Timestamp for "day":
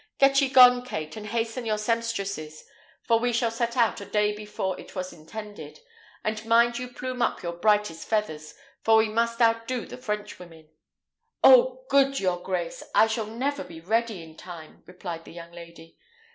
4.05-4.35